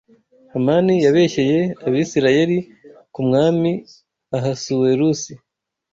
[0.51, 2.57] Hamani yabeshyeye Abisirayeli
[3.13, 3.71] ku mwami
[4.37, 5.31] Ahasuwerusi